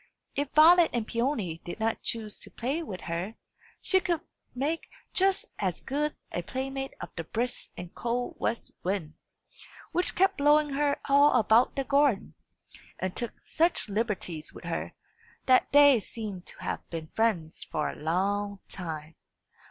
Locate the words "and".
0.93-1.05, 7.77-7.93, 12.97-13.15